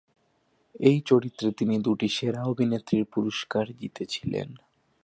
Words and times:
এই 0.79 0.97
চরিত্রে 1.05 1.47
তিনি 1.51 1.75
দুটি 1.79 2.07
সেরা 2.09 2.41
অভিনেত্রীর 2.43 3.05
পুরস্কার 3.05 3.65
জিতেছিলেন। 3.79 4.49